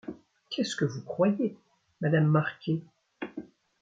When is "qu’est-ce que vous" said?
0.49-1.03